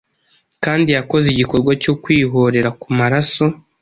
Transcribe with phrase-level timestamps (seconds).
[0.63, 3.45] Kandi yakoze igikorwa cyo kwihorera kumaraso